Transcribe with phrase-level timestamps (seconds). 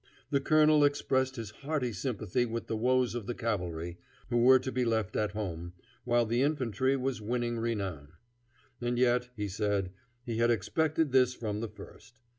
[0.31, 3.99] The colonel expressed his hearty sympathy with the woes of the cavalry,
[4.31, 5.73] who were to be left at home,
[6.05, 8.13] while the infantry was winning renown.
[8.81, 9.91] And yet, he said,
[10.25, 12.19] he had expected this from the first.